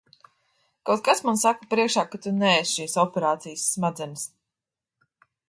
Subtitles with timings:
[0.89, 4.27] Kaut kas man saka priekšā, ka tu neesi šīs operācijas smadzenes.